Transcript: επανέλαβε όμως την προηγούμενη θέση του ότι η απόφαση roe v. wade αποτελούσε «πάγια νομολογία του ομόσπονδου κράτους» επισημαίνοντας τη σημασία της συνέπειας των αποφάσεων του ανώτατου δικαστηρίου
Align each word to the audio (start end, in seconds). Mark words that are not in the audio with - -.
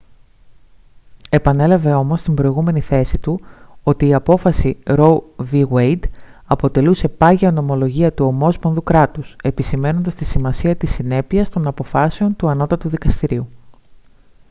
επανέλαβε 1.29 1.93
όμως 1.93 2.21
την 2.21 2.33
προηγούμενη 2.35 2.79
θέση 2.81 3.17
του 3.19 3.41
ότι 3.83 4.07
η 4.07 4.13
απόφαση 4.13 4.77
roe 4.85 5.17
v. 5.51 5.63
wade 5.73 5.99
αποτελούσε 6.45 7.07
«πάγια 7.07 7.51
νομολογία 7.51 8.13
του 8.13 8.25
ομόσπονδου 8.25 8.83
κράτους» 8.83 9.35
επισημαίνοντας 9.43 10.15
τη 10.15 10.25
σημασία 10.25 10.75
της 10.75 10.91
συνέπειας 10.93 11.49
των 11.49 11.67
αποφάσεων 11.67 12.35
του 12.35 12.47
ανώτατου 12.47 12.89
δικαστηρίου 12.89 13.47